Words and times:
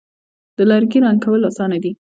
د 0.57 0.59
لرګي 0.69 0.99
رنګ 1.05 1.17
کول 1.23 1.41
آسانه 1.49 1.77
دي. 1.83 1.91